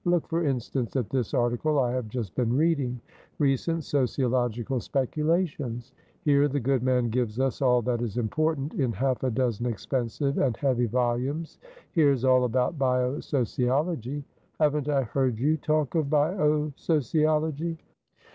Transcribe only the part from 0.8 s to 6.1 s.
at this article I have just been reading'Recent Sociological Speculations.'